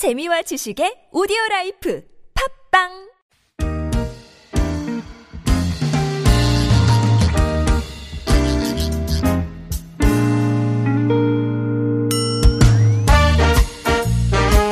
재미와 0.00 0.40
지식의 0.40 1.08
오디오 1.12 1.36
life 1.50 2.02
팟빵 2.72 2.88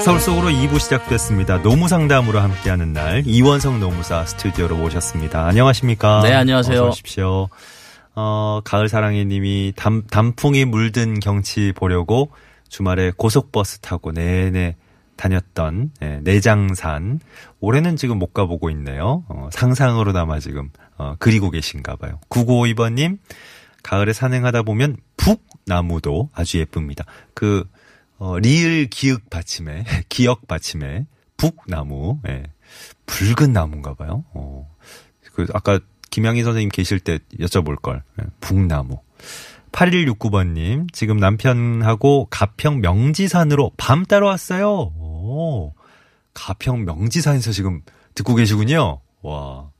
서울 0.02 0.18
속으로 0.18 0.48
2부 0.48 0.80
시작됐습니다. 0.80 1.58
노무상담으로 1.58 2.38
함께하는 2.38 2.95
날 2.95 3.22
이원석 3.27 3.80
노무사 3.80 4.24
스튜디오로 4.24 4.79
모셨습니다. 4.79 5.45
안녕하십니까? 5.45 6.22
네, 6.22 6.32
안녕하세요. 6.32 6.79
어서 6.79 6.88
오십시오. 6.88 7.50
어, 8.14 8.62
가을 8.64 8.88
사랑해 8.88 9.26
님이 9.26 9.74
단, 9.76 10.06
단풍이 10.06 10.64
물든 10.64 11.20
경치 11.20 11.74
보려고 11.76 12.30
주말에 12.70 13.12
고속버스 13.14 13.80
타고 13.80 14.10
내내 14.10 14.76
다녔던 15.19 15.91
예, 16.00 16.21
내장산 16.23 17.21
올해는 17.61 17.96
지금 17.96 18.18
못 18.18 18.32
가보고 18.32 18.71
있네요. 18.71 19.25
어, 19.29 19.49
상상으로나마 19.53 20.39
지금 20.39 20.71
어, 20.96 21.17
그리고 21.18 21.50
계신가 21.50 21.96
봐요. 21.96 22.21
9952번님 22.31 23.18
가을에 23.82 24.12
산행하다 24.12 24.62
보면 24.62 24.96
북나무도 25.17 26.31
아주 26.32 26.59
예쁩니다. 26.59 27.04
그 27.35 27.68
어, 28.18 28.39
리을 28.39 28.86
기역 28.90 29.29
받침에 29.29 29.85
기역 30.09 30.46
받침에 30.46 31.07
북나무 31.37 32.20
예, 32.28 32.45
붉은 33.06 33.53
나무인가 33.53 33.95
봐요. 33.95 34.25
어, 34.33 34.70
그 35.34 35.47
아까 35.53 35.81
김양희 36.11 36.45
선생님 36.45 36.70
계실 36.70 37.00
때 37.00 37.19
여쭤볼 37.41 37.83
걸 37.83 38.03
예, 38.20 38.25
북나무. 38.41 39.00
8169번님, 39.73 40.92
지금 40.92 41.19
남편하고 41.19 42.27
가평 42.31 42.81
명지산으로 42.81 43.73
밤 43.77 44.05
따러 44.05 44.27
왔어요. 44.27 44.92
오, 45.28 45.75
가평 46.33 46.84
명지산에서 46.84 47.53
지금 47.53 47.83
듣고 48.14 48.34
계시군요. 48.34 49.00
와, 49.21 49.70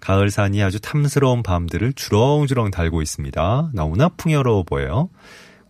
가을산이 0.00 0.62
아주 0.62 0.80
탐스러운 0.80 1.42
밤들을 1.42 1.94
주렁주렁 1.94 2.70
달고 2.70 3.00
있습니다. 3.00 3.70
너무나 3.72 4.08
풍요로워 4.10 4.64
보여요. 4.64 5.08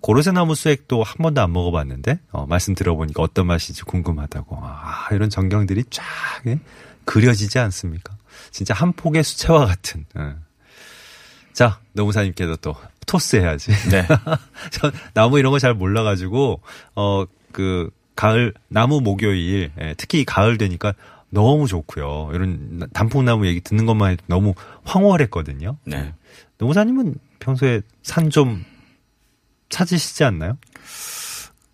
고로쇠나무 0.00 0.54
수액도 0.54 1.02
한 1.02 1.16
번도 1.18 1.40
안 1.40 1.52
먹어봤는데, 1.52 2.20
어, 2.32 2.46
말씀 2.46 2.74
들어보니까 2.74 3.22
어떤 3.22 3.46
맛인지 3.46 3.82
궁금하다고. 3.82 4.58
아, 4.60 5.08
이런 5.12 5.28
전경들이 5.30 5.84
쫙, 5.90 6.04
예? 6.46 6.58
그려지지 7.04 7.58
않습니까? 7.58 8.16
진짜 8.50 8.74
한 8.74 8.92
폭의 8.92 9.22
수채화 9.24 9.66
같은. 9.66 10.04
예. 10.18 10.34
자, 11.52 11.80
노무사님께서 11.92 12.56
또 12.56 12.74
토스 13.06 13.36
해야지. 13.36 13.72
네. 13.90 14.06
저 14.70 14.90
나무 15.14 15.38
이런 15.38 15.50
거 15.52 15.58
잘 15.58 15.74
몰라가지고 15.74 16.60
어 16.94 17.26
그 17.52 17.90
가을 18.18 18.52
나무 18.66 19.00
목요일 19.00 19.70
예, 19.80 19.94
특히 19.96 20.24
가을 20.24 20.58
되니까 20.58 20.92
너무 21.30 21.68
좋고요. 21.68 22.30
이런 22.34 22.88
단풍나무 22.92 23.46
얘기 23.46 23.60
듣는 23.60 23.86
것만 23.86 24.10
해도 24.12 24.24
너무 24.26 24.54
황홀했거든요. 24.84 25.76
네. 25.84 26.14
노무사님은 26.58 27.14
평소에 27.38 27.82
산 28.02 28.30
좀 28.30 28.64
찾으시지 29.68 30.24
않나요? 30.24 30.56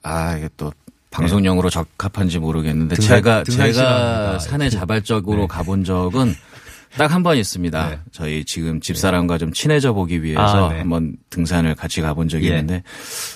아, 0.03 0.37
이게 0.37 0.51
또 0.59 0.71
방송용으로 1.11 1.71
적합한지 1.71 2.39
모르겠는데 2.41 2.97
등산- 2.97 3.17
제가 3.17 3.43
등산 3.45 3.73
제가. 3.73 4.39
산에 4.41 4.69
자발적으로 4.69 5.43
네. 5.43 5.47
가본 5.47 5.85
적은 5.85 6.35
딱 6.97 7.11
한 7.13 7.23
번 7.23 7.37
있습니다. 7.37 7.91
네. 7.91 7.99
저희 8.13 8.45
지금 8.45 8.81
집사람과 8.81 9.39
좀 9.39 9.53
친해져 9.53 9.93
보기 9.93 10.23
위해서 10.23 10.69
아, 10.69 10.73
네. 10.73 10.79
한번 10.79 11.17
등산을 11.31 11.75
같이 11.75 12.01
가본 12.01 12.29
적이 12.29 12.47
예. 12.47 12.59
있는데 12.59 12.83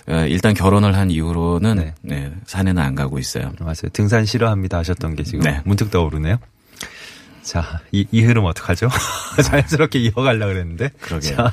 어, 0.08 0.26
일단 0.28 0.54
결혼을 0.54 0.94
한 0.96 1.10
이후로는 1.10 1.76
네. 1.76 1.94
네, 2.02 2.32
산에는 2.46 2.82
안 2.82 2.94
가고 2.94 3.18
있어요. 3.18 3.52
맞아요. 3.60 3.88
등산 3.92 4.24
싫어합니다 4.26 4.78
하셨던 4.78 5.16
게 5.16 5.22
지금 5.24 5.40
네. 5.40 5.60
문득 5.64 5.90
떠오르네요. 5.90 6.38
자, 7.42 7.80
이, 7.92 8.06
이 8.12 8.20
흐름 8.22 8.44
어떡하죠? 8.44 8.88
자연스럽게 9.42 9.98
이어가려고 10.00 10.52
그랬는데. 10.52 10.90
그러게요. 11.00 11.34
자, 11.36 11.52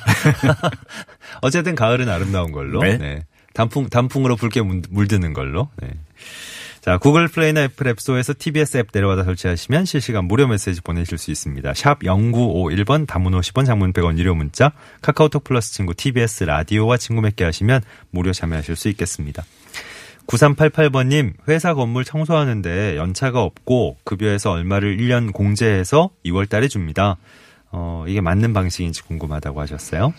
어쨌든 1.42 1.74
가을은 1.76 2.10
아름다운 2.10 2.52
걸로. 2.52 2.82
네. 2.82 3.24
단풍, 3.54 3.88
단풍으로 3.90 4.36
붉게 4.36 4.62
물- 4.62 4.82
물드는 4.90 5.32
걸로. 5.34 5.70
네. 5.82 5.90
자, 6.86 7.00
구글 7.00 7.28
플레이나 7.28 7.64
애플 7.64 7.88
앱스토어에서 7.88 8.36
TBS 8.38 8.78
앱 8.78 8.90
내려받아 8.94 9.24
설치하시면 9.24 9.86
실시간 9.86 10.26
무료 10.26 10.46
메시지 10.46 10.82
보내실 10.82 11.18
수 11.18 11.32
있습니다. 11.32 11.74
샵 11.74 12.02
0951번 12.02 13.08
단문 13.08 13.34
50원 13.34 13.66
장문 13.66 13.92
100원 13.92 14.20
유료 14.20 14.36
문자 14.36 14.72
카카오톡 15.02 15.44
플러스 15.44 15.74
친구 15.74 15.96
TBS 15.96 16.44
라디오와 16.44 16.98
친구 16.98 17.24
맺게 17.24 17.44
하시면 17.44 17.82
무료 18.12 18.32
참여하실 18.32 18.76
수 18.76 18.88
있겠습니다. 18.90 19.44
9388번님, 20.28 21.34
회사 21.48 21.74
건물 21.74 22.06
청소하는데 22.06 22.98
연차가 22.98 23.42
없고 23.42 23.98
급여에서 24.04 24.52
얼마를 24.52 24.96
1년 24.98 25.34
공제해서 25.34 26.12
2월 26.24 26.48
달에 26.48 26.68
줍니다. 26.68 27.18
어, 27.72 28.06
이게 28.08 28.22
맞는 28.22 28.54
방식인지 28.54 29.02
궁금하다고 29.02 29.60
하셨어요. 29.60 30.14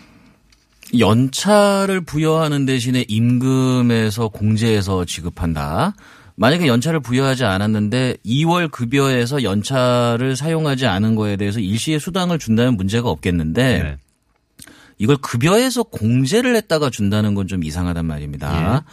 연차를 0.98 2.00
부여하는 2.00 2.66
대신에 2.66 3.04
임금에서 3.06 4.31
공제해서 4.31 5.04
지급한다. 5.04 5.94
만약에 6.36 6.66
연차를 6.66 7.00
부여하지 7.00 7.44
않았는데 7.44 8.19
2월 8.24 8.70
급여에서 8.70 9.42
연차를 9.42 10.36
사용하지 10.36 10.86
않은 10.86 11.14
거에 11.14 11.36
대해서 11.36 11.60
일시의 11.60 11.98
수당을 11.98 12.38
준다면 12.38 12.76
문제가 12.76 13.08
없겠는데 13.08 13.82
네. 13.82 13.97
이걸 14.98 15.16
급여에서 15.16 15.84
공제를 15.84 16.54
했다가 16.56 16.90
준다는 16.90 17.34
건 17.34 17.46
좀 17.46 17.62
이상하단 17.64 18.04
말입니다. 18.06 18.84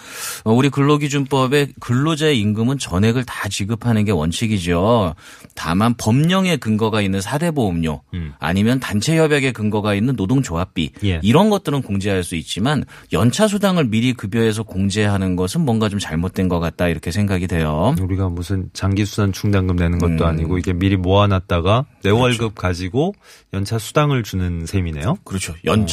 어, 0.43 0.51
우리 0.53 0.69
근로기준법에 0.69 1.69
근로자의 1.79 2.39
임금은 2.39 2.77
전액을 2.77 3.25
다 3.25 3.49
지급하는 3.49 4.05
게 4.05 4.11
원칙이죠. 4.11 5.15
다만 5.55 5.95
법령에 5.95 6.57
근거가 6.57 7.01
있는 7.01 7.21
사대보험료 7.21 8.01
음. 8.13 8.33
아니면 8.39 8.79
단체 8.79 9.17
협약에 9.17 9.51
근거가 9.51 9.95
있는 9.95 10.15
노동조합비 10.15 10.91
예. 11.05 11.19
이런 11.23 11.49
것들은 11.49 11.81
공제할 11.81 12.23
수 12.23 12.35
있지만 12.35 12.83
연차 13.11 13.47
수당을 13.47 13.85
미리 13.85 14.13
급여에서 14.13 14.63
공제하는 14.63 15.35
것은 15.35 15.61
뭔가 15.61 15.89
좀 15.89 15.99
잘못된 15.99 16.47
것 16.47 16.59
같다 16.59 16.87
이렇게 16.87 17.11
생각이 17.11 17.47
돼요. 17.47 17.95
우리가 18.01 18.29
무슨 18.29 18.69
장기수단 18.73 19.31
충당금 19.33 19.75
내는 19.75 19.99
것도 19.99 20.23
음. 20.23 20.25
아니고 20.25 20.57
이게 20.57 20.73
미리 20.73 20.95
모아놨다가 20.97 21.85
내 22.03 22.09
월급 22.09 22.55
가지고 22.55 23.13
연차 23.53 23.77
수당을 23.79 24.23
주는 24.23 24.65
셈이네요. 24.65 25.17
그렇죠. 25.23 25.53
연차 25.65 25.92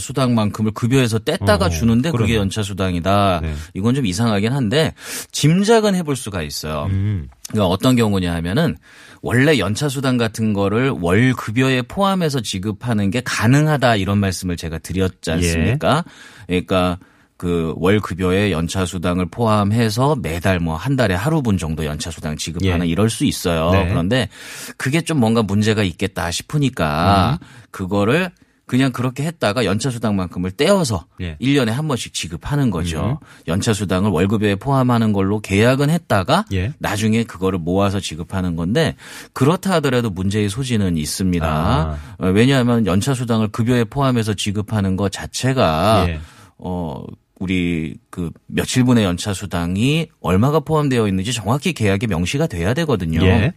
수당만큼을 0.00 0.72
급여에서 0.72 1.18
뗐다가 1.18 1.62
어, 1.62 1.68
주는데 1.68 2.10
그게 2.10 2.24
그러네. 2.24 2.34
연차 2.36 2.62
수당이다. 2.62 3.40
네. 3.42 3.54
이건 3.74 3.94
좀 3.94 4.06
이상하긴 4.06 4.52
한데 4.52 4.94
짐작은 5.32 5.94
해볼 5.94 6.16
수가 6.16 6.42
있어요. 6.42 6.86
음. 6.90 7.28
그러니까 7.48 7.68
어떤 7.68 7.96
경우냐 7.96 8.34
하면은 8.34 8.76
원래 9.22 9.58
연차 9.58 9.88
수당 9.88 10.16
같은 10.16 10.52
거를 10.52 10.90
월 10.90 11.32
급여에 11.32 11.82
포함해서 11.82 12.40
지급하는 12.40 13.10
게 13.10 13.22
가능하다 13.24 13.96
이런 13.96 14.18
말씀을 14.18 14.56
제가 14.56 14.78
드렸지 14.78 15.30
예. 15.30 15.32
않습니까? 15.32 16.04
그러니까 16.46 16.98
그월 17.36 18.00
급여에 18.00 18.52
연차 18.52 18.86
수당을 18.86 19.26
포함해서 19.26 20.16
매달 20.16 20.60
뭐 20.60 20.76
한 20.76 20.96
달에 20.96 21.14
하루분 21.14 21.58
정도 21.58 21.84
연차 21.84 22.10
수당 22.10 22.36
지급하는 22.36 22.86
예. 22.86 22.90
이럴 22.90 23.10
수 23.10 23.24
있어요. 23.24 23.70
네. 23.70 23.88
그런데 23.88 24.28
그게 24.76 25.00
좀 25.00 25.18
뭔가 25.18 25.42
문제가 25.42 25.82
있겠다 25.82 26.30
싶으니까 26.30 27.38
음. 27.40 27.46
그거를 27.70 28.30
그냥 28.66 28.92
그렇게 28.92 29.24
했다가 29.24 29.64
연차 29.64 29.90
수당만큼을 29.90 30.52
떼어서 30.52 31.06
예. 31.20 31.36
1년에 31.36 31.68
한 31.68 31.86
번씩 31.86 32.14
지급하는 32.14 32.70
거죠. 32.70 33.20
연차 33.46 33.72
수당을 33.74 34.10
월급에 34.10 34.56
포함하는 34.56 35.12
걸로 35.12 35.40
계약은 35.40 35.90
했다가 35.90 36.46
예. 36.52 36.72
나중에 36.78 37.24
그거를 37.24 37.58
모아서 37.58 38.00
지급하는 38.00 38.56
건데 38.56 38.96
그렇다 39.34 39.72
하더라도 39.74 40.10
문제의 40.10 40.48
소지는 40.48 40.96
있습니다. 40.96 41.46
아. 41.46 41.98
어, 42.18 42.28
왜냐하면 42.28 42.86
연차 42.86 43.12
수당을 43.12 43.48
급여에 43.48 43.84
포함해서 43.84 44.34
지급하는 44.34 44.96
것 44.96 45.12
자체가 45.12 46.06
예. 46.08 46.20
어 46.56 47.04
우리 47.40 47.96
그 48.10 48.30
며칠 48.46 48.84
분의 48.84 49.04
연차 49.04 49.34
수당이 49.34 50.08
얼마가 50.20 50.60
포함되어 50.60 51.08
있는지 51.08 51.32
정확히 51.32 51.72
계약에 51.72 52.06
명시가 52.06 52.46
돼야 52.46 52.72
되거든요. 52.74 53.22
예. 53.26 53.52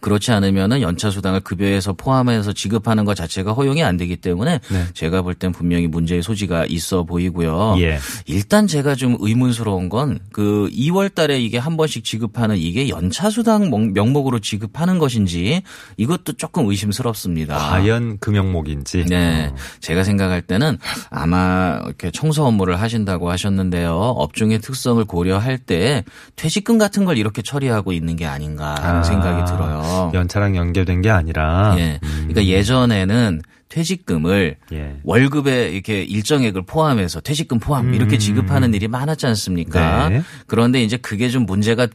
그렇지 0.00 0.32
않으면은 0.32 0.82
연차 0.82 1.10
수당을 1.10 1.40
급여에서 1.40 1.92
포함해서 1.94 2.52
지급하는 2.52 3.04
것 3.04 3.14
자체가 3.14 3.52
허용이 3.52 3.82
안 3.82 3.96
되기 3.96 4.16
때문에 4.16 4.60
네. 4.70 4.84
제가 4.94 5.22
볼 5.22 5.34
땐 5.34 5.50
분명히 5.52 5.86
문제의 5.86 6.22
소지가 6.22 6.66
있어 6.66 7.04
보이고요. 7.04 7.76
예. 7.78 7.98
일단 8.26 8.66
제가 8.66 8.94
좀 8.94 9.16
의문스러운 9.20 9.88
건 9.88 10.18
그 10.32 10.68
2월 10.72 11.14
달에 11.14 11.40
이게 11.40 11.58
한 11.58 11.76
번씩 11.76 12.04
지급하는 12.04 12.56
이게 12.56 12.88
연차 12.88 13.30
수당 13.30 13.70
명- 13.70 13.92
명목으로 13.92 14.38
지급하는 14.40 14.98
것인지 14.98 15.62
이것도 15.96 16.34
조금 16.34 16.68
의심스럽습니다. 16.68 17.56
과연 17.56 18.18
그 18.20 18.30
명목인지. 18.30 19.04
네. 19.08 19.50
어. 19.52 19.56
제가 19.80 20.04
생각할 20.04 20.42
때는 20.42 20.78
아마 21.10 21.80
이렇게 21.84 22.10
청소 22.10 22.44
업무를 22.44 22.80
하신다고 22.80 23.30
하셨는데요. 23.30 23.92
업종의 23.94 24.60
특성을 24.60 25.02
고려할 25.04 25.58
때 25.58 26.04
퇴직금 26.36 26.78
같은 26.78 27.04
걸 27.04 27.16
이렇게 27.18 27.42
처리하고 27.42 27.92
있는 27.92 28.16
게 28.16 28.26
아닌가 28.26 28.74
하는 28.80 29.00
아, 29.00 29.02
생각이 29.02 29.44
들어요. 29.56 30.10
연차랑 30.14 30.56
연결된 30.56 31.02
게 31.02 31.10
아니라. 31.10 31.74
예. 31.78 31.98
음. 32.02 32.28
그러니까 32.28 32.44
예전에는 32.46 33.42
퇴직금을 33.68 34.56
예. 34.72 34.96
월급에 35.02 35.70
이렇게 35.70 36.02
일정액을 36.02 36.62
포함해서 36.66 37.20
퇴직금 37.20 37.58
포함 37.58 37.94
이렇게 37.94 38.16
음. 38.16 38.18
지급하는 38.18 38.74
일이 38.74 38.86
많았지 38.86 39.26
않습니까? 39.26 40.10
네. 40.10 40.22
그런데 40.46 40.82
이제 40.82 40.98
그게 40.98 41.30
좀 41.30 41.46
문제가 41.46 41.88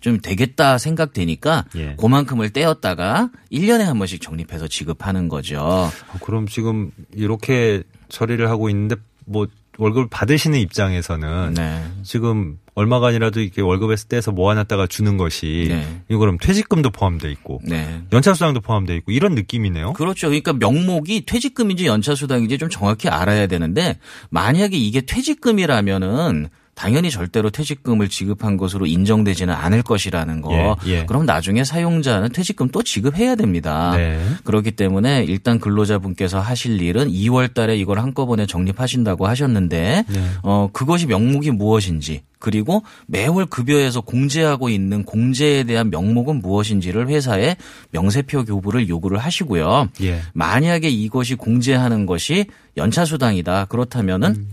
좀 0.00 0.20
되겠다 0.20 0.78
생각되니까 0.78 1.64
예. 1.76 1.94
그만큼을 1.96 2.50
떼었다가 2.50 3.30
1년에 3.52 3.84
한 3.84 3.98
번씩 3.98 4.20
적립해서 4.20 4.66
지급하는 4.66 5.28
거죠. 5.28 5.60
어, 5.60 5.90
그럼 6.20 6.48
지금 6.48 6.90
이렇게 7.14 7.84
처리를 8.08 8.50
하고 8.50 8.68
있는데 8.68 8.96
뭐 9.24 9.46
월급을 9.78 10.08
받으시는 10.10 10.58
입장에서는 10.58 11.54
네. 11.54 11.84
지금 12.02 12.58
얼마간이라도 12.74 13.40
이렇게 13.40 13.60
월급에서 13.60 14.06
떼서 14.08 14.32
모아놨다가 14.32 14.86
주는 14.86 15.16
것이 15.18 15.66
네. 15.68 16.02
이거 16.08 16.18
그럼 16.18 16.38
퇴직금도 16.38 16.90
포함돼 16.90 17.30
있고 17.32 17.60
네. 17.64 18.00
연차수당도 18.12 18.60
포함돼 18.60 18.96
있고 18.96 19.12
이런 19.12 19.34
느낌이네요. 19.34 19.92
그렇죠. 19.92 20.28
그러니까 20.28 20.54
명목이 20.54 21.26
퇴직금인지 21.26 21.86
연차수당인지 21.86 22.58
좀 22.58 22.70
정확히 22.70 23.08
알아야 23.08 23.46
되는데 23.46 23.98
만약에 24.30 24.76
이게 24.76 25.02
퇴직금이라면은 25.02 26.48
당연히 26.82 27.12
절대로 27.12 27.48
퇴직금을 27.48 28.08
지급한 28.08 28.56
것으로 28.56 28.86
인정되지는 28.86 29.54
않을 29.54 29.84
것이라는 29.84 30.40
거. 30.40 30.76
예, 30.84 30.90
예. 30.90 31.06
그럼 31.06 31.26
나중에 31.26 31.62
사용자는 31.62 32.30
퇴직금 32.32 32.70
또 32.70 32.82
지급해야 32.82 33.36
됩니다. 33.36 33.94
네. 33.96 34.20
그렇기 34.42 34.72
때문에 34.72 35.22
일단 35.22 35.60
근로자분께서 35.60 36.40
하실 36.40 36.82
일은 36.82 37.08
2월 37.08 37.54
달에 37.54 37.76
이걸 37.76 38.00
한꺼번에 38.00 38.46
적립하신다고 38.46 39.28
하셨는데 39.28 40.06
네. 40.08 40.24
어 40.42 40.70
그것이 40.72 41.06
명목이 41.06 41.52
무엇인지 41.52 42.22
그리고 42.40 42.82
매월 43.06 43.46
급여에서 43.46 44.00
공제하고 44.00 44.68
있는 44.68 45.04
공제에 45.04 45.62
대한 45.62 45.88
명목은 45.88 46.40
무엇인지를 46.40 47.06
회사에 47.06 47.54
명세표 47.92 48.44
교부를 48.46 48.88
요구를 48.88 49.18
하시고요. 49.18 49.88
예. 50.02 50.20
만약에 50.32 50.88
이것이 50.88 51.36
공제하는 51.36 52.06
것이 52.06 52.46
연차 52.76 53.04
수당이다. 53.04 53.66
그렇다면은 53.66 54.30
음. 54.30 54.48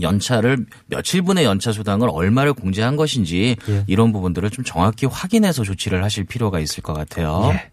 연차를 0.00 0.66
며칠 0.86 1.22
분의 1.22 1.44
연차 1.44 1.72
수당을 1.72 2.08
얼마를 2.10 2.52
공제한 2.52 2.96
것인지 2.96 3.56
예. 3.68 3.84
이런 3.86 4.12
부분들을 4.12 4.50
좀 4.50 4.64
정확히 4.64 5.06
확인해서 5.06 5.64
조치를 5.64 6.02
하실 6.04 6.24
필요가 6.24 6.60
있을 6.60 6.82
것 6.82 6.92
같아요. 6.92 7.50
예. 7.52 7.70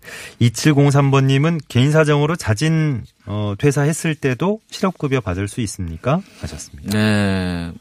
2703번님은 0.48 1.62
개인 1.68 1.92
사정으로 1.92 2.36
자진 2.36 3.04
어, 3.26 3.54
퇴사했을 3.58 4.16
때도 4.16 4.60
실업급여 4.70 5.22
받을 5.22 5.48
수 5.48 5.62
있습니까? 5.62 6.22
하셨습니다. 6.42 6.98
네. 6.98 7.72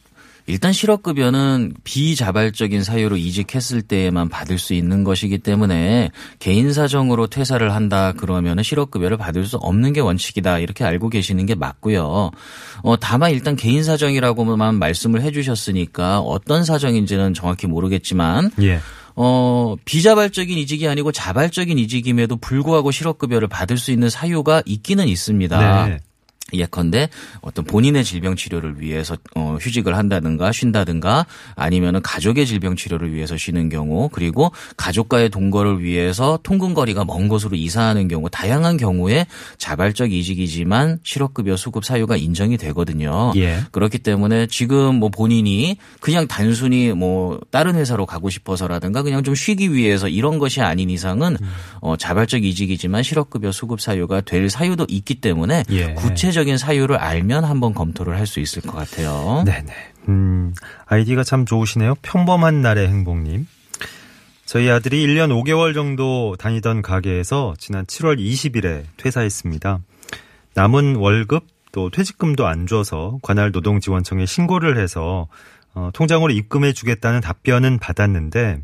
일단 0.47 0.73
실업급여는 0.73 1.75
비자발적인 1.85 2.83
사유로 2.83 3.17
이직했을 3.17 3.83
때에만 3.83 4.29
받을 4.29 4.59
수 4.59 4.75
있는 4.75 5.05
것이기 5.05 5.39
때문에 5.39 6.11
개인 6.39 6.73
사정으로 6.73 7.29
퇴사를 7.29 7.73
한다 7.73 8.13
그러면은 8.13 8.63
실업급여를 8.63 9.17
받을 9.17 9.47
수 9.47 9.57
없는 9.57 9.93
게 9.93 10.01
원칙이다 10.01 10.59
이렇게 10.59 10.85
알고 10.85 11.09
계시는 11.09 11.47
게 11.47 11.55
맞고요. 11.55 12.31
어 12.83 12.97
다만 12.99 13.31
일단 13.31 13.57
개인 13.57 13.85
사정이라고만 13.85 14.75
말씀을 14.77 15.23
해주셨으니까 15.23 16.21
어떤 16.21 16.65
사정인지는 16.65 17.35
정확히 17.35 17.67
모르겠지만 17.67 18.51
예. 18.63 18.81
어, 19.15 19.77
비자발적인 19.85 20.57
이직이 20.59 20.89
아니고 20.89 21.13
자발적인 21.13 21.79
이직임에도 21.79 22.37
불구하고 22.37 22.91
실업급여를 22.91 23.49
받을 23.49 23.77
수 23.77 23.91
있는 23.91 24.09
사유가 24.09 24.63
있기는 24.65 25.07
있습니다. 25.07 25.87
네. 25.87 25.99
예컨대 26.53 27.09
어떤 27.41 27.65
본인의 27.65 28.05
질병 28.05 28.37
치료를 28.37 28.81
위해서 28.81 29.17
어 29.35 29.57
휴직을 29.61 29.97
한다든가 29.97 30.53
쉰다든가 30.53 31.27
아니면은 31.55 32.03
가족의 32.03 32.47
질병 32.47 32.77
치료를 32.77 33.13
위해서 33.13 33.37
쉬는 33.37 33.69
경우 33.69 34.09
그리고 34.11 34.53
가족과의 34.77 35.31
동거를 35.31 35.83
위해서 35.83 36.39
통근 36.43 36.75
거리가 36.75 37.05
먼 37.05 37.29
곳으로 37.29 37.57
이사하는 37.57 38.09
경우 38.09 38.29
다양한 38.31 38.77
경우에 38.77 39.27
자발적 39.59 40.13
이직이지만 40.13 41.01
실업급여 41.03 41.57
수급 41.57 41.85
사유가 41.85 42.17
인정이 42.17 42.57
되거든요. 42.57 43.33
예. 43.37 43.61
그렇기 43.71 43.99
때문에 43.99 44.47
지금 44.47 44.97
뭐 44.97 45.09
본인이 45.09 45.77
그냥 46.01 46.27
단순히 46.27 46.93
뭐 46.93 47.41
다른 47.51 47.75
회사로 47.75 48.07
가고 48.07 48.31
싶어서라든가 48.31 49.03
그냥 49.03 49.23
좀 49.23 49.35
쉬기 49.35 49.73
위해서 49.73 50.09
이런 50.09 50.39
것이 50.39 50.61
아닌 50.61 50.91
이상은 50.91 51.37
어 51.81 51.97
자발적 51.97 52.45
이직이지만 52.45 53.03
실업급여 53.03 53.53
수급 53.53 53.81
사유가 53.81 54.21
될 54.21 54.51
사유도 54.51 54.87
있기 54.89 55.17
때문에 55.17 55.65
예. 55.71 55.95
구체적 55.95 56.42
인 56.49 56.59
사유를 56.59 56.97
알면 56.97 57.45
한번 57.45 57.75
검토를 57.75 58.17
할 58.17 58.27
수 58.27 58.41
있을 58.41 58.63
것 58.63 58.73
같아요. 58.73 59.43
네네. 59.45 59.73
음, 60.09 60.55
아이디가 60.87 61.25
참 61.25 61.45
좋으시네요. 61.47 61.95
평범한 62.03 62.63
날의 62.63 62.89
행복님. 62.89 63.47
저희 64.47 64.71
아들이 64.71 65.07
1년 65.07 65.31
5개월 65.31 65.75
정도 65.75 66.37
다니던 66.39 66.83
가게에서 66.83 67.55
지난 67.59 67.87
7월 67.87 68.19
20일에 68.19 68.85
퇴사했습니다. 68.97 69.81
남은 70.55 70.97
월급 70.97 71.47
또 71.73 71.89
퇴직금도 71.91 72.47
안 72.47 72.67
줘서 72.67 73.19
관할 73.23 73.51
노동지원청에 73.51 74.27
신고를 74.27 74.79
해서 74.79 75.29
어, 75.75 75.89
통장으로 75.95 76.33
입금해 76.33 76.75
주겠다는 76.75 77.21
답변은 77.23 77.79
받았는데 77.79 78.61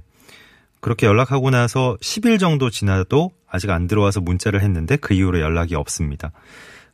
그렇게 0.80 1.06
연락하고 1.06 1.50
나서 1.50 1.96
10일 2.02 2.38
정도 2.38 2.68
지나도 2.70 3.30
아직 3.48 3.70
안 3.70 3.86
들어와서 3.86 4.20
문자를 4.20 4.60
했는데 4.60 4.96
그 4.96 5.14
이후로 5.14 5.40
연락이 5.40 5.74
없습니다. 5.74 6.32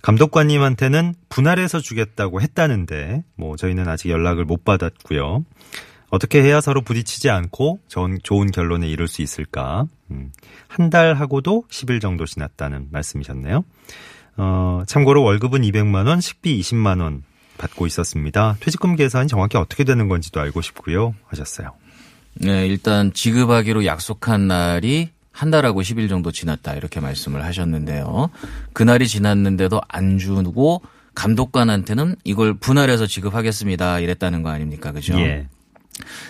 감독관님한테는 0.04 1.14
분할해서 1.30 1.80
주겠다고 1.80 2.42
했다는데 2.42 3.24
뭐 3.36 3.56
저희는 3.56 3.88
아직 3.88 4.10
연락을 4.10 4.44
못 4.44 4.62
받았고요. 4.62 5.46
어떻게 6.10 6.42
해야 6.42 6.60
서로 6.60 6.82
부딪히지 6.82 7.30
않고 7.30 7.80
좋은, 7.88 8.50
결론에 8.52 8.86
이를 8.86 9.08
수 9.08 9.22
있을까? 9.22 9.86
음, 10.10 10.30
한 10.68 10.90
달 10.90 11.14
하고도 11.14 11.64
10일 11.70 12.02
정도 12.02 12.26
지났다는 12.26 12.88
말씀이셨네요. 12.92 13.64
어, 14.36 14.82
참고로 14.86 15.22
월급은 15.22 15.62
200만 15.62 16.06
원, 16.06 16.20
식비 16.20 16.60
20만 16.60 17.00
원 17.00 17.22
받고 17.56 17.86
있었습니다. 17.86 18.58
퇴직금 18.60 18.96
계산이 18.96 19.28
정확히 19.28 19.56
어떻게 19.56 19.84
되는 19.84 20.08
건지도 20.08 20.38
알고 20.38 20.60
싶고요. 20.60 21.14
하셨어요. 21.28 21.72
네, 22.34 22.66
일단 22.66 23.12
지급하기로 23.14 23.86
약속한 23.86 24.48
날이 24.48 25.13
한 25.34 25.50
달하고 25.50 25.82
10일 25.82 26.08
정도 26.08 26.30
지났다 26.30 26.74
이렇게 26.74 27.00
말씀을 27.00 27.44
하셨는데요. 27.44 28.30
그날이 28.72 29.08
지났는데도 29.08 29.80
안 29.88 30.16
주고 30.16 30.80
감독관한테는 31.16 32.14
이걸 32.22 32.54
분할해서 32.54 33.06
지급하겠습니다 33.06 33.98
이랬다는 33.98 34.44
거 34.44 34.50
아닙니까? 34.50 34.92
그죠? 34.92 35.18
예. 35.18 35.48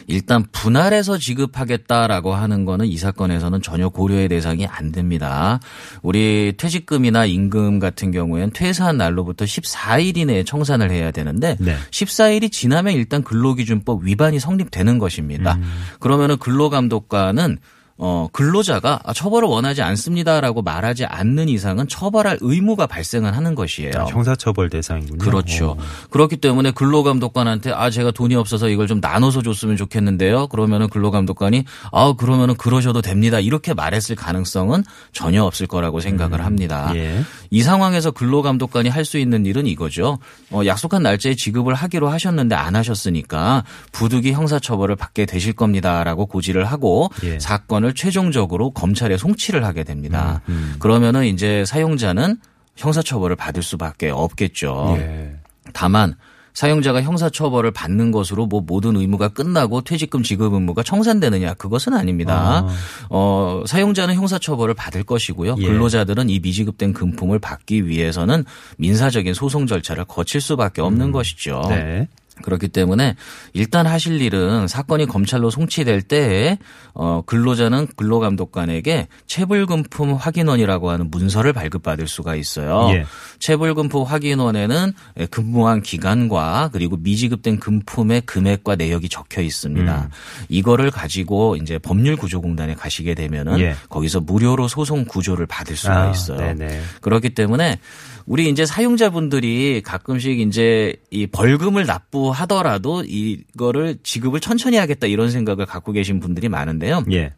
일단 0.06 0.44
분할해서 0.52 1.18
지급하겠다라고 1.18 2.34
하는 2.34 2.64
거는 2.64 2.86
이 2.86 2.96
사건에서는 2.96 3.60
전혀 3.62 3.90
고려의 3.90 4.28
대상이 4.28 4.66
안 4.66 4.90
됩니다. 4.90 5.60
우리 6.02 6.54
퇴직금이나 6.56 7.26
임금 7.26 7.80
같은 7.80 8.10
경우에는 8.10 8.52
퇴사한 8.52 8.96
날로부터 8.96 9.44
14일 9.44 10.16
이내에 10.16 10.44
청산을 10.44 10.90
해야 10.90 11.10
되는데 11.10 11.56
네. 11.60 11.76
14일이 11.90 12.50
지나면 12.52 12.94
일단 12.94 13.22
근로기준법 13.22 14.04
위반이 14.04 14.38
성립되는 14.38 14.98
것입니다. 14.98 15.58
그러면은 15.98 16.36
근로감독관은 16.38 17.58
어, 17.96 18.28
근로자가 18.32 19.00
아, 19.04 19.12
처벌을 19.12 19.48
원하지 19.48 19.82
않습니다라고 19.82 20.62
말하지 20.62 21.04
않는 21.04 21.48
이상은 21.48 21.86
처벌할 21.86 22.38
의무가 22.40 22.88
발생은 22.88 23.32
하는 23.32 23.54
것이에요. 23.54 23.92
아, 23.96 24.04
형사처벌 24.06 24.68
대상이군요. 24.68 25.18
그렇죠. 25.18 25.70
어. 25.70 25.76
그렇기 26.10 26.38
때문에 26.38 26.72
근로감독관한테 26.72 27.70
아 27.72 27.90
제가 27.90 28.10
돈이 28.10 28.34
없어서 28.34 28.68
이걸 28.68 28.88
좀 28.88 28.98
나눠서 29.00 29.42
줬으면 29.42 29.76
좋겠는데요. 29.76 30.48
그러면은 30.48 30.88
근로감독관이 30.88 31.64
아 31.92 32.14
그러면은 32.18 32.56
그러셔도 32.56 33.00
됩니다. 33.00 33.38
이렇게 33.38 33.74
말했을 33.74 34.16
가능성은 34.16 34.82
전혀 35.12 35.44
없을 35.44 35.68
거라고 35.68 36.00
생각을 36.00 36.44
합니다. 36.44 36.92
예. 36.96 37.22
이 37.50 37.62
상황에서 37.62 38.10
근로감독관이 38.10 38.88
할 38.88 39.04
수 39.04 39.18
있는 39.18 39.44
일은 39.44 39.66
이거죠. 39.66 40.18
어, 40.50 40.62
약속한 40.64 41.02
날짜에 41.02 41.34
지급을 41.34 41.74
하기로 41.74 42.08
하셨는데 42.08 42.54
안 42.54 42.74
하셨으니까 42.74 43.64
부득이 43.92 44.32
형사처벌을 44.32 44.96
받게 44.96 45.26
되실 45.26 45.52
겁니다라고 45.52 46.24
고지를 46.24 46.64
하고 46.64 47.10
예. 47.22 47.38
사건을 47.38 47.83
최종적으로 47.92 48.70
검찰에 48.70 49.16
송치를 49.16 49.64
하게 49.64 49.84
됩니다. 49.84 50.40
음. 50.48 50.76
그러면은 50.78 51.26
이제 51.26 51.64
사용자는 51.66 52.38
형사처벌을 52.76 53.36
받을 53.36 53.62
수밖에 53.62 54.10
없겠죠. 54.10 54.94
예. 54.98 55.36
다만 55.72 56.14
사용자가 56.54 57.02
형사처벌을 57.02 57.72
받는 57.72 58.12
것으로 58.12 58.46
뭐 58.46 58.60
모든 58.64 58.96
의무가 58.96 59.28
끝나고 59.28 59.82
퇴직금 59.82 60.22
지급 60.22 60.54
의무가 60.54 60.84
청산되느냐 60.84 61.54
그것은 61.54 61.94
아닙니다. 61.94 62.64
아. 62.68 62.68
어, 63.10 63.64
사용자는 63.66 64.14
형사처벌을 64.14 64.74
받을 64.74 65.02
것이고요. 65.02 65.56
예. 65.58 65.66
근로자들은 65.66 66.30
이 66.30 66.38
미지급된 66.38 66.92
금품을 66.92 67.40
받기 67.40 67.88
위해서는 67.88 68.44
민사적인 68.78 69.34
소송 69.34 69.66
절차를 69.66 70.04
거칠 70.04 70.40
수밖에 70.40 70.80
없는 70.80 71.10
것이죠. 71.10 71.62
네. 71.68 72.08
그렇기 72.42 72.68
때문에 72.68 73.16
일단 73.52 73.86
하실 73.86 74.20
일은 74.20 74.66
사건이 74.66 75.06
검찰로 75.06 75.50
송치될 75.50 76.02
때에 76.02 76.58
어 76.92 77.22
근로자는 77.26 77.88
근로감독관에게 77.96 79.08
체불금품 79.26 80.14
확인원이라고 80.14 80.90
하는 80.90 81.10
문서를 81.10 81.52
발급받을 81.52 82.08
수가 82.08 82.34
있어요. 82.34 82.88
예. 82.92 83.04
체불금품 83.38 84.02
확인원에는 84.02 84.92
근무한 85.30 85.82
기간과 85.82 86.70
그리고 86.72 86.96
미지급된 86.96 87.60
금품의 87.60 88.22
금액과 88.22 88.76
내역이 88.76 89.08
적혀 89.08 89.42
있습니다. 89.42 90.02
음. 90.02 90.10
이거를 90.48 90.90
가지고 90.90 91.56
이제 91.56 91.78
법률구조공단에 91.78 92.74
가시게 92.74 93.14
되면은 93.14 93.58
예. 93.60 93.76
거기서 93.88 94.20
무료로 94.20 94.68
소송 94.68 95.04
구조를 95.04 95.46
받을 95.46 95.76
수가 95.76 96.08
아, 96.08 96.10
있어요. 96.10 96.38
네네. 96.38 96.80
그렇기 97.00 97.30
때문에 97.30 97.78
우리 98.26 98.48
이제 98.48 98.64
사용자분들이 98.64 99.82
가끔씩 99.82 100.40
이제 100.40 100.94
이 101.10 101.26
벌금을 101.26 101.86
납부하더라도 101.86 103.04
이거를 103.06 103.98
지급을 104.02 104.40
천천히 104.40 104.76
하겠다 104.76 105.06
이런 105.06 105.30
생각을 105.30 105.66
갖고 105.66 105.92
계신 105.92 106.20
분들이 106.20 106.48
많은데요. 106.48 107.04
예. 107.12 107.32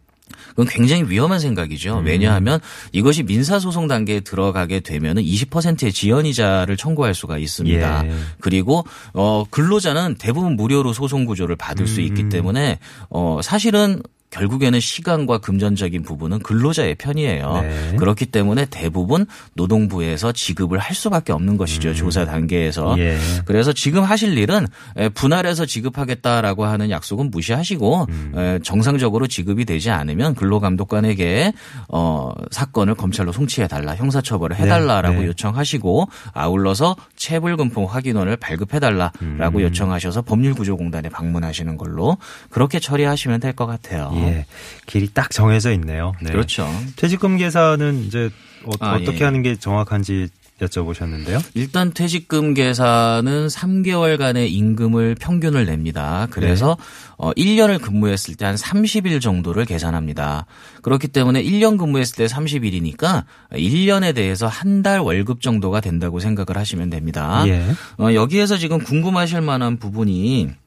그건 0.50 0.66
굉장히 0.66 1.04
위험한 1.08 1.38
생각이죠. 1.38 2.00
음. 2.00 2.06
왜냐하면 2.06 2.60
이것이 2.92 3.22
민사소송 3.22 3.88
단계에 3.88 4.20
들어가게 4.20 4.80
되면은 4.80 5.22
20%의 5.22 5.92
지연이자를 5.92 6.76
청구할 6.76 7.14
수가 7.14 7.38
있습니다. 7.38 8.06
예. 8.06 8.12
그리고 8.40 8.84
어 9.12 9.44
근로자는 9.50 10.16
대부분 10.18 10.56
무료로 10.56 10.92
소송 10.92 11.24
구조를 11.26 11.56
받을 11.56 11.86
수 11.86 12.00
음. 12.00 12.06
있기 12.06 12.28
때문에 12.28 12.78
어 13.08 13.40
사실은 13.42 14.02
결국에는 14.30 14.78
시간과 14.80 15.38
금전적인 15.38 16.02
부분은 16.02 16.40
근로자의 16.40 16.95
편이에요. 16.97 17.61
네. 17.62 17.97
그렇기 17.99 18.26
때문에 18.26 18.66
대부분 18.71 19.26
노동부에서 19.54 20.33
지급을 20.33 20.78
할 20.78 20.95
수밖에 20.95 21.33
없는 21.33 21.56
것이죠. 21.56 21.95
조사 21.95 22.25
단계에서. 22.25 22.95
음. 22.95 22.99
예. 22.99 23.18
그래서 23.45 23.73
지금 23.73 24.02
하실 24.04 24.37
일은 24.38 24.66
에, 24.97 25.09
분할해서 25.09 25.66
지급하겠다라고 25.66 26.64
하는 26.64 26.90
약속은 26.90 27.30
무시하시고 27.30 28.06
음. 28.09 28.33
에, 28.37 28.59
정상적으로 28.62 29.26
지급이 29.26 29.64
되지 29.64 29.90
않으면 29.90 30.35
근로감독관에게 30.35 31.52
어, 31.88 32.33
사건을 32.50 32.95
검찰로 32.95 33.33
송치해 33.33 33.68
달라, 33.68 33.95
형사처벌을 33.97 34.56
해달라라고 34.56 35.14
네, 35.16 35.21
네. 35.23 35.26
요청하시고 35.28 36.09
아울러서 36.33 36.97
체불금품 37.16 37.87
확인원을 37.87 38.37
발급해 38.37 38.80
달라라고 38.80 39.59
음. 39.59 39.61
요청하셔서 39.62 40.23
법률구조공단에 40.23 41.09
방문하시는 41.09 41.76
걸로 41.76 42.16
그렇게 42.50 42.78
처리하시면 42.78 43.40
될 43.40 43.56
것 43.56 43.64
같아요. 43.66 44.11
예. 44.23 44.46
길이 44.87 45.08
딱 45.12 45.30
정해져 45.30 45.73
있네요. 45.73 46.12
네. 46.23 46.30
그렇죠. 46.30 46.68
퇴직금 46.96 47.37
계산은 47.37 48.04
이제 48.04 48.30
어, 48.64 48.70
아, 48.80 48.99
떻게 49.04 49.20
예. 49.20 49.25
하는 49.25 49.42
게 49.42 49.56
정확한지 49.56 50.28
여쭤보셨는데요. 50.61 51.42
일단 51.52 51.92
퇴직금 51.92 52.54
계산은 52.54 53.49
3개월간의 53.49 54.50
임금을 54.50 55.14
평균을 55.20 55.66
냅니다. 55.66 56.26
그래서 56.30 56.78
어 57.18 57.30
1년을 57.35 57.78
근무했을 57.80 58.37
때 58.37 58.46
한 58.46 58.54
30일 58.54 59.20
정도를 59.20 59.66
계산합니다. 59.66 60.46
그렇기 60.80 61.08
때문에 61.08 61.42
1년 61.42 61.76
근무했을 61.78 62.16
때 62.16 62.26
30일이니까 62.26 63.25
1년에 63.52 64.14
대해서 64.14 64.46
한 64.46 64.82
달 64.82 65.00
월급 65.00 65.40
정도가 65.42 65.80
된다고 65.80 66.20
생각을 66.20 66.56
하시면 66.58 66.88
됩니다. 66.90 67.44
예. 67.49 67.62
어 67.99 68.14
여기에서 68.14 68.56
지금 68.56 68.78
궁금하실 68.78 69.40
만한 69.42 69.78
부분이 69.78 70.49
어, 70.50 70.65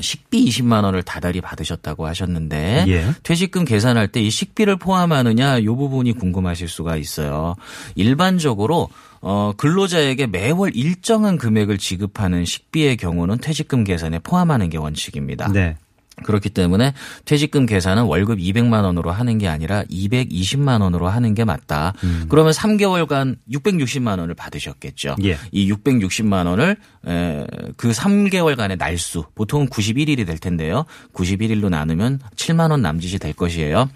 식비 0.00 0.46
20만 0.46 0.84
원을 0.84 1.02
다달이 1.02 1.42
받으셨다고 1.42 2.06
하셨는데 2.06 2.86
예. 2.88 3.06
퇴직금 3.22 3.66
계산할 3.66 4.08
때 4.08 4.22
이 4.22 4.30
식비를 4.30 4.76
포함하느냐 4.76 5.58
이 5.58 5.66
부분이 5.66 6.12
궁금하실 6.12 6.68
수가 6.68 6.96
있어요. 6.96 7.56
일반적으로 7.96 8.88
어, 9.20 9.52
근로자에게 9.56 10.28
매월 10.28 10.74
일정한 10.74 11.36
금액을 11.38 11.78
지급하는 11.78 12.44
식비의 12.44 12.96
경우는 12.96 13.38
퇴직금 13.38 13.84
계산에 13.84 14.20
포함하는 14.20 14.70
게 14.70 14.78
원칙입니다. 14.78 15.50
네. 15.52 15.76
그렇기 16.24 16.50
때문에 16.50 16.92
퇴직금 17.24 17.66
계산은 17.66 18.04
월급 18.04 18.38
200만 18.38 18.84
원으로 18.84 19.10
하는 19.10 19.38
게 19.38 19.48
아니라 19.48 19.82
220만 19.84 20.82
원으로 20.82 21.08
하는 21.08 21.34
게 21.34 21.44
맞다. 21.44 21.94
그러면 22.28 22.52
3개월간 22.52 23.36
660만 23.50 24.18
원을 24.18 24.34
받으셨겠죠. 24.34 25.16
예. 25.24 25.38
이 25.50 25.72
660만 25.72 26.46
원을 26.46 26.76
에, 27.06 27.46
그 27.76 27.90
3개월간의 27.90 28.78
날수 28.78 29.24
보통은 29.34 29.68
91일이 29.68 30.26
될 30.26 30.38
텐데요. 30.38 30.84
91일로 31.14 31.68
나누면 31.70 32.20
7만 32.36 32.70
원 32.70 32.82
남짓이 32.82 33.18
될 33.18 33.32
것이에요. 33.32 33.88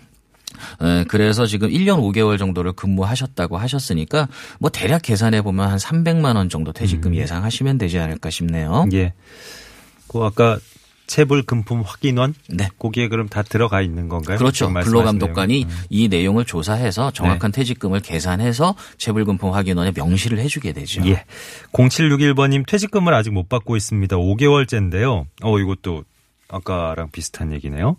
에, 0.83 1.05
그래서 1.05 1.47
지금 1.47 1.69
1년 1.69 2.01
5개월 2.01 2.39
정도를 2.39 2.73
근무하셨다고 2.73 3.59
하셨으니까 3.59 4.29
뭐 4.59 4.71
대략 4.71 5.03
계산해 5.03 5.43
보면 5.43 5.69
한 5.69 5.79
300만 5.79 6.37
원 6.37 6.49
정도 6.49 6.73
퇴직금 6.73 7.15
예상하시면 7.15 7.79
되지 7.79 7.99
않을까 7.99 8.31
싶네요. 8.31 8.87
예. 8.93 9.13
그 10.09 10.21
아까 10.23 10.59
체불 11.07 11.43
금품 11.43 11.83
확인원 11.83 12.35
네. 12.49 12.69
거기에 12.79 13.09
그럼 13.09 13.29
다 13.29 13.43
들어가 13.43 13.81
있는 13.81 14.09
건가요? 14.09 14.39
그렇죠. 14.39 14.73
근로감독관이 14.73 15.65
내용? 15.65 15.71
음. 15.71 15.85
이 15.89 16.09
내용을 16.09 16.45
조사해서 16.45 17.13
정확한 17.13 17.53
퇴직금을 17.53 18.01
계산해서 18.01 18.75
체불 18.99 19.25
금품 19.25 19.53
확인원에 19.53 19.93
명시를 19.95 20.39
해주게 20.39 20.73
되죠. 20.73 21.07
예. 21.07 21.25
0761번님 21.73 22.67
퇴직금을 22.67 23.15
아직 23.15 23.31
못 23.31 23.49
받고 23.49 23.77
있습니다. 23.77 24.17
5개월째인데요. 24.17 25.27
어, 25.43 25.59
이것도 25.59 26.05
아까랑 26.49 27.11
비슷한 27.11 27.53
얘기네요. 27.53 27.97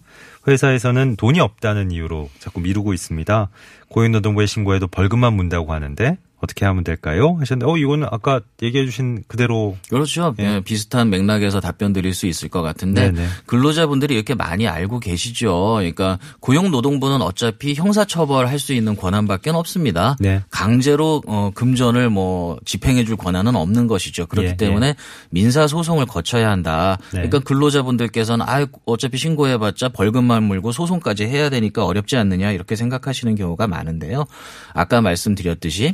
회사에서는 0.47 1.15
돈이 1.17 1.39
없다는 1.39 1.91
이유로 1.91 2.29
자꾸 2.39 2.61
미루고 2.61 2.93
있습니다. 2.93 3.49
고용노동부에 3.89 4.45
신고해도 4.45 4.87
벌금만 4.87 5.33
문다고 5.33 5.73
하는데 5.73 6.17
어떻게 6.39 6.65
하면 6.65 6.83
될까요? 6.83 7.37
하셨는데, 7.39 7.71
어, 7.71 7.77
이거는 7.77 8.07
아까 8.11 8.41
얘기해 8.61 8.85
주신 8.85 9.23
그대로. 9.27 9.75
그렇죠. 9.89 10.35
예. 10.39 10.47
예, 10.47 10.61
비슷한 10.61 11.09
맥락에서 11.09 11.59
답변 11.59 11.93
드릴 11.93 12.13
수 12.13 12.27
있을 12.27 12.49
것 12.49 12.61
같은데 12.61 13.11
네네. 13.11 13.27
근로자분들이 13.45 14.15
이렇게 14.15 14.35
많이 14.35 14.67
알고 14.67 14.99
계시죠. 14.99 15.75
그러니까 15.77 16.19
고용노동부는 16.39 17.21
어차피 17.21 17.73
형사처벌할 17.73 18.59
수 18.59 18.73
있는 18.73 18.95
권한밖에 18.95 19.49
없습니다. 19.49 20.15
네. 20.19 20.43
강제로 20.49 21.21
어, 21.27 21.51
금전을 21.53 22.09
뭐 22.09 22.57
집행해 22.65 23.03
줄 23.05 23.15
권한은 23.15 23.55
없는 23.55 23.87
것이죠. 23.87 24.27
그렇기 24.27 24.49
예, 24.49 24.57
때문에 24.57 24.95
민사 25.29 25.67
소송을 25.67 26.05
거쳐야 26.05 26.49
한다. 26.49 26.97
네. 27.11 27.27
그러니까 27.27 27.39
근로자분들께서는 27.39 28.45
아 28.47 28.65
어차피 28.85 29.17
신고해봤자 29.17 29.89
벌금만 29.89 30.43
물고 30.43 30.71
소송까지 30.71 31.25
해야 31.25 31.49
되니까 31.49 31.85
어렵지 31.85 32.17
않느냐 32.17 32.51
이렇게 32.51 32.75
생각하시는 32.75 33.35
경우가 33.35 33.67
많은데요. 33.67 34.25
아까 34.73 35.01
말씀드렸듯이 35.01 35.93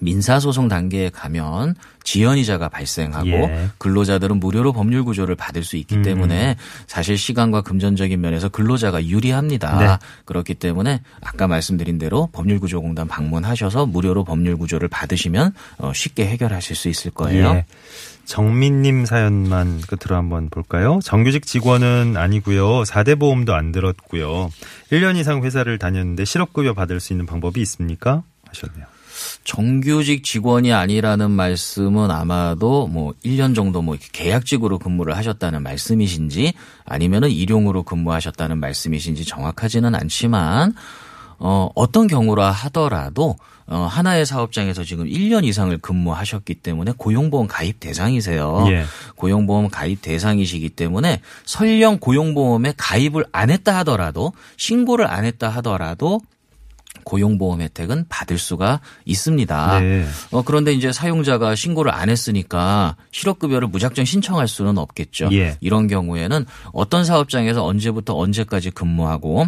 민사소송 0.00 0.68
단계에 0.68 1.10
가면 1.10 1.74
지연이자가 2.04 2.68
발생하고 2.68 3.28
예. 3.28 3.68
근로자들은 3.78 4.38
무료로 4.38 4.72
법률 4.72 5.04
구조를 5.04 5.34
받을 5.34 5.64
수 5.64 5.76
있기 5.76 5.96
음. 5.96 6.02
때문에 6.02 6.56
사실 6.86 7.16
시간과 7.16 7.62
금전적인 7.62 8.20
면에서 8.20 8.48
근로자가 8.48 9.06
유리합니다. 9.06 9.78
네. 9.78 10.06
그렇기 10.26 10.54
때문에 10.54 11.00
아까 11.22 11.46
말씀드린 11.48 11.98
대로 11.98 12.28
법률구조공단 12.32 13.08
방문하셔서 13.08 13.86
무료로 13.86 14.24
법률 14.24 14.56
구조를 14.56 14.88
받으시면 14.88 15.54
어, 15.78 15.92
쉽게 15.94 16.26
해결하실 16.26 16.76
수 16.76 16.88
있을 16.88 17.10
거예요. 17.10 17.54
예. 17.54 17.64
정민님 18.26 19.04
사연만 19.04 19.82
끝으로 19.82 20.16
한번 20.16 20.48
볼까요? 20.48 20.98
정규직 21.02 21.46
직원은 21.46 22.16
아니고요. 22.16 22.82
4대 22.82 23.18
보험도 23.18 23.54
안 23.54 23.72
들었고요. 23.72 24.50
1년 24.90 25.16
이상 25.16 25.42
회사를 25.42 25.78
다녔는데 25.78 26.24
실업급여 26.24 26.72
받을 26.74 27.00
수 27.00 27.12
있는 27.12 27.26
방법이 27.26 27.60
있습니까? 27.60 28.22
하셨네요. 28.48 28.93
정규직 29.44 30.24
직원이 30.24 30.72
아니라는 30.72 31.30
말씀은 31.30 32.10
아마도 32.10 32.86
뭐 32.86 33.12
1년 33.24 33.54
정도 33.54 33.82
뭐 33.82 33.94
이렇게 33.94 34.08
계약직으로 34.12 34.78
근무를 34.78 35.16
하셨다는 35.16 35.62
말씀이신지 35.62 36.54
아니면은 36.86 37.30
일용으로 37.30 37.82
근무하셨다는 37.82 38.58
말씀이신지 38.58 39.26
정확하지는 39.26 39.94
않지만 39.94 40.74
어 41.38 41.68
어떤 41.74 42.06
경우라 42.06 42.50
하더라도 42.50 43.36
어 43.66 43.76
하나의 43.90 44.24
사업장에서 44.24 44.82
지금 44.82 45.06
1년 45.06 45.44
이상을 45.44 45.76
근무하셨기 45.78 46.54
때문에 46.56 46.92
고용보험 46.96 47.46
가입 47.46 47.80
대상이세요. 47.80 48.64
예. 48.68 48.84
고용보험 49.16 49.68
가입 49.68 50.00
대상이시기 50.00 50.70
때문에 50.70 51.20
설령 51.44 51.98
고용보험에 51.98 52.74
가입을 52.76 53.24
안 53.32 53.50
했다 53.50 53.76
하더라도 53.78 54.32
신고를 54.56 55.06
안 55.06 55.24
했다 55.24 55.48
하더라도 55.50 56.20
고용보험 57.02 57.60
혜택은 57.60 58.06
받을 58.08 58.38
수가 58.38 58.80
있습니다. 59.04 59.80
네. 59.80 60.06
어, 60.30 60.42
그런데 60.42 60.72
이제 60.72 60.92
사용자가 60.92 61.54
신고를 61.54 61.92
안 61.92 62.08
했으니까 62.08 62.96
실업급여를 63.10 63.68
무작정 63.68 64.04
신청할 64.04 64.48
수는 64.48 64.78
없겠죠. 64.78 65.28
예. 65.32 65.56
이런 65.60 65.88
경우에는 65.88 66.46
어떤 66.72 67.04
사업장에서 67.04 67.64
언제부터 67.64 68.16
언제까지 68.16 68.70
근무하고 68.70 69.46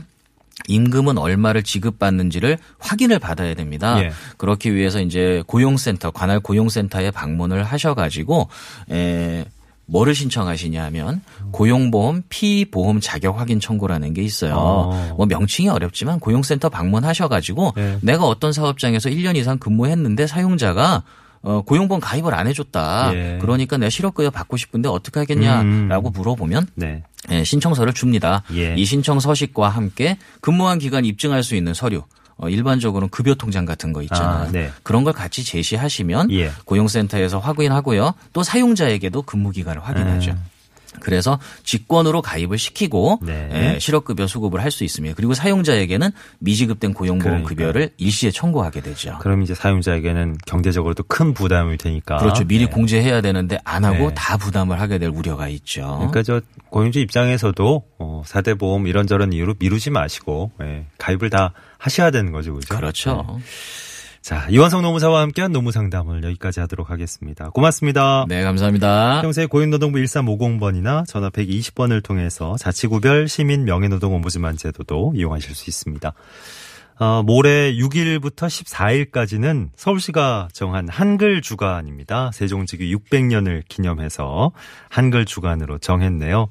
임금은 0.68 1.18
얼마를 1.18 1.62
지급받는지를 1.62 2.58
확인을 2.78 3.18
받아야 3.18 3.54
됩니다. 3.54 4.02
예. 4.02 4.12
그렇기 4.36 4.74
위해서 4.74 5.00
이제 5.00 5.42
고용센터, 5.46 6.10
관할 6.10 6.40
고용센터에 6.40 7.10
방문을 7.10 7.62
하셔가지고, 7.62 8.48
에, 8.90 9.44
뭐를 9.86 10.14
신청하시냐 10.14 10.84
하면 10.84 11.22
고용보험 11.52 12.24
피보험 12.28 13.00
자격 13.00 13.38
확인 13.38 13.60
청구라는 13.60 14.14
게 14.14 14.22
있어요. 14.22 14.54
어. 14.56 15.14
뭐 15.16 15.26
명칭이 15.26 15.68
어렵지만 15.68 16.20
고용센터 16.20 16.68
방문하셔 16.68 17.28
가지고 17.28 17.72
네. 17.76 17.98
내가 18.02 18.24
어떤 18.24 18.52
사업장에서 18.52 19.08
1년 19.08 19.36
이상 19.36 19.58
근무했는데 19.58 20.26
사용자가 20.26 21.04
어, 21.42 21.62
고용보험 21.62 22.00
가입을 22.00 22.34
안 22.34 22.48
해줬다. 22.48 23.12
예. 23.14 23.38
그러니까 23.40 23.76
내가 23.76 23.88
실업급여 23.88 24.30
받고 24.30 24.56
싶은데 24.56 24.88
어떻게 24.88 25.20
하겠냐라고 25.20 26.08
음. 26.08 26.12
물어보면 26.12 26.66
네. 26.74 27.04
예, 27.30 27.44
신청서를 27.44 27.92
줍니다. 27.92 28.42
예. 28.54 28.74
이 28.76 28.84
신청 28.84 29.20
서식과 29.20 29.68
함께 29.68 30.18
근무한 30.40 30.80
기간 30.80 31.04
입증할 31.04 31.44
수 31.44 31.54
있는 31.54 31.72
서류. 31.72 32.02
어, 32.38 32.48
일반적으로는 32.48 33.08
급여 33.08 33.34
통장 33.34 33.64
같은 33.64 33.92
거 33.92 34.02
있잖아요. 34.02 34.46
아, 34.48 34.50
네. 34.52 34.70
그런 34.82 35.04
걸 35.04 35.12
같이 35.12 35.42
제시하시면 35.44 36.30
예. 36.32 36.50
고용센터에서 36.64 37.38
확인하고요. 37.38 38.12
또 38.32 38.42
사용자에게도 38.42 39.22
근무 39.22 39.50
기간을 39.50 39.82
확인하죠. 39.82 40.32
음. 40.32 40.44
그래서 41.00 41.38
직권으로 41.62 42.22
가입을 42.22 42.56
시키고 42.56 43.20
네. 43.22 43.48
예, 43.52 43.78
실업급여 43.78 44.26
수급을 44.26 44.62
할 44.62 44.70
수 44.70 44.82
있습니다. 44.82 45.14
그리고 45.14 45.34
사용자에게는 45.34 46.10
미지급된 46.38 46.94
고용보험급여를 46.94 47.90
일시에 47.98 48.30
청구하게 48.30 48.80
되죠. 48.80 49.18
그럼 49.20 49.42
이제 49.42 49.54
사용자에게는 49.54 50.38
경제적으로도 50.46 51.04
큰 51.04 51.34
부담이 51.34 51.76
되니까. 51.76 52.16
그렇죠. 52.16 52.44
미리 52.44 52.64
네. 52.64 52.70
공제해야 52.70 53.20
되는데 53.20 53.58
안 53.64 53.84
하고 53.84 54.08
네. 54.08 54.14
다 54.14 54.36
부담을 54.38 54.80
하게 54.80 54.98
될 54.98 55.10
우려가 55.10 55.48
있죠. 55.48 55.96
그러니까 55.98 56.22
저 56.22 56.40
고용주 56.70 56.98
입장에서도 57.00 57.82
어, 57.98 58.22
4대 58.26 58.58
보험 58.58 58.86
이런저런 58.86 59.32
이유로 59.34 59.54
미루지 59.58 59.90
마시고 59.90 60.52
예, 60.62 60.86
가입을 60.98 61.28
다 61.30 61.52
하셔야 61.78 62.10
되는 62.10 62.32
거죠, 62.32 62.54
그죠? 62.54 62.76
그렇죠. 62.76 63.26
네. 63.38 63.44
자, 64.26 64.44
이원성 64.50 64.82
노무사와 64.82 65.20
함께한 65.20 65.52
노무 65.52 65.70
상담을 65.70 66.24
여기까지 66.24 66.58
하도록 66.58 66.90
하겠습니다. 66.90 67.50
고맙습니다. 67.50 68.24
네, 68.26 68.42
감사합니다. 68.42 69.22
평소에 69.22 69.46
고용노동부 69.46 70.00
1350번이나 70.00 71.06
전화 71.06 71.30
120번을 71.30 72.02
통해서 72.02 72.56
자치구별 72.58 73.28
시민 73.28 73.64
명예노동 73.64 74.14
옴부즈만 74.14 74.56
제도도 74.56 75.12
이용하실 75.14 75.54
수 75.54 75.70
있습니다. 75.70 76.12
어, 76.98 77.22
모레 77.22 77.74
6일부터 77.74 78.48
14일까지는 78.48 79.68
서울시가 79.76 80.48
정한 80.52 80.88
한글 80.88 81.40
주간입니다. 81.40 82.30
세종직위 82.32 82.92
600년을 82.96 83.62
기념해서 83.68 84.50
한글 84.88 85.24
주간으로 85.24 85.78
정했네요. 85.78 86.48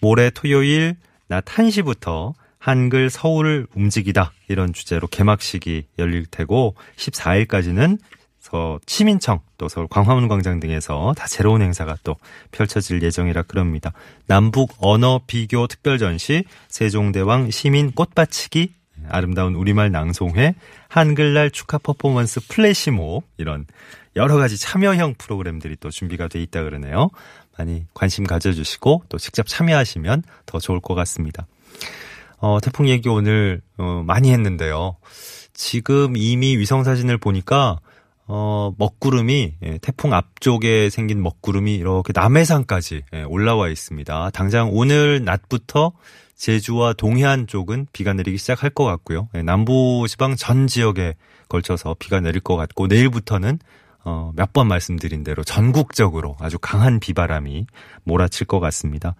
모레 0.00 0.28
토요일 0.30 0.96
낮 1.28 1.44
1시부터 1.46 2.34
한글 2.58 3.08
서울을 3.10 3.66
움직이다 3.74 4.32
이런 4.48 4.72
주제로 4.72 5.06
개막식이 5.06 5.86
열릴 5.98 6.26
테고 6.26 6.74
14일까지는 6.96 7.98
서 8.40 8.78
시민청 8.86 9.40
또 9.58 9.68
서울 9.68 9.88
광화문 9.88 10.28
광장 10.28 10.60
등에서 10.60 11.12
다 11.16 11.26
새로운 11.26 11.60
행사가 11.60 11.96
또 12.02 12.16
펼쳐질 12.50 13.02
예정이라 13.02 13.42
그럽니다. 13.42 13.92
남북 14.26 14.74
언어 14.78 15.20
비교 15.26 15.66
특별 15.66 15.98
전시, 15.98 16.44
세종대왕 16.68 17.50
시민 17.50 17.92
꽃받치기, 17.92 18.72
아름다운 19.08 19.54
우리말 19.54 19.90
낭송회, 19.90 20.54
한글날 20.88 21.50
축하 21.50 21.78
퍼포먼스 21.78 22.40
플래시몹 22.48 23.24
이런 23.36 23.66
여러 24.16 24.36
가지 24.36 24.58
참여형 24.58 25.14
프로그램들이 25.18 25.76
또 25.78 25.90
준비가 25.90 26.28
돼 26.28 26.40
있다 26.40 26.62
그러네요. 26.62 27.10
많이 27.56 27.86
관심 27.92 28.24
가져주시고 28.24 29.04
또 29.08 29.18
직접 29.18 29.46
참여하시면 29.46 30.22
더 30.46 30.58
좋을 30.58 30.80
것 30.80 30.94
같습니다. 30.94 31.46
어, 32.40 32.58
태풍 32.60 32.88
얘기 32.88 33.08
오늘 33.08 33.60
어, 33.76 34.02
많이 34.06 34.32
했는데요. 34.32 34.96
지금 35.54 36.16
이미 36.16 36.56
위성 36.56 36.84
사진을 36.84 37.18
보니까 37.18 37.80
어, 38.26 38.72
먹구름이 38.78 39.54
예, 39.62 39.78
태풍 39.78 40.12
앞쪽에 40.12 40.90
생긴 40.90 41.22
먹구름이 41.22 41.74
이렇게 41.74 42.12
남해상까지 42.14 43.02
예, 43.14 43.22
올라와 43.22 43.68
있습니다. 43.68 44.30
당장 44.30 44.70
오늘 44.72 45.24
낮부터 45.24 45.92
제주와 46.36 46.92
동해안 46.92 47.46
쪽은 47.48 47.86
비가 47.92 48.12
내리기 48.12 48.38
시작할 48.38 48.70
것 48.70 48.84
같고요. 48.84 49.28
예, 49.34 49.42
남부 49.42 50.06
지방 50.08 50.36
전 50.36 50.66
지역에 50.66 51.14
걸쳐서 51.48 51.96
비가 51.98 52.20
내릴 52.20 52.40
것 52.40 52.56
같고 52.56 52.86
내일부터는 52.86 53.58
어, 54.04 54.32
몇 54.36 54.52
번 54.52 54.68
말씀드린 54.68 55.24
대로 55.24 55.42
전국적으로 55.42 56.36
아주 56.38 56.58
강한 56.60 57.00
비바람이 57.00 57.66
몰아칠 58.04 58.46
것 58.46 58.60
같습니다. 58.60 59.14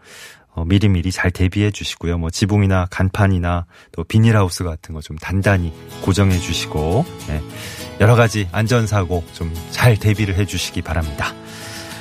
어, 0.58 0.64
미리미리 0.64 1.12
잘 1.12 1.30
대비해 1.30 1.70
주시고요. 1.70 2.18
뭐 2.18 2.30
지붕이나 2.30 2.86
간판이나 2.90 3.66
또 3.92 4.02
비닐하우스 4.04 4.64
같은 4.64 4.94
거 4.94 5.00
좀 5.00 5.16
단단히 5.18 5.72
고정해 6.02 6.38
주시고 6.38 7.04
예, 7.30 7.40
여러 8.00 8.14
가지 8.16 8.48
안전사고 8.52 9.24
좀 9.32 9.52
잘 9.70 9.96
대비를 9.96 10.34
해 10.36 10.44
주시기 10.44 10.82
바랍니다. 10.82 11.32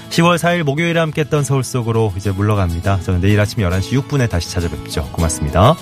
10월 0.10 0.38
4일 0.38 0.64
목요일에 0.64 1.00
함께 1.00 1.22
했던 1.22 1.44
서울 1.44 1.64
속으로 1.64 2.12
이제 2.18 2.32
물러갑니다. 2.32 3.02
저는 3.02 3.22
내일 3.22 3.40
아침 3.40 3.62
11시 3.64 4.02
6분에 4.02 4.30
다시 4.30 4.50
찾아뵙죠. 4.52 5.10
고맙습니다. 5.12 5.76